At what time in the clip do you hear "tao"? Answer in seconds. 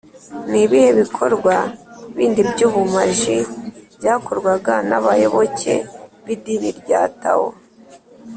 7.21-7.47